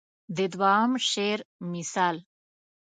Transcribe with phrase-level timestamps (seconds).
[0.35, 1.39] د دوهم شعر
[1.71, 2.15] مثال.